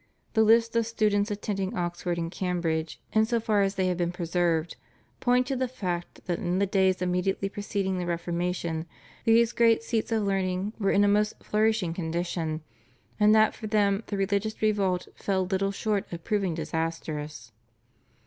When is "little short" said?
15.45-16.11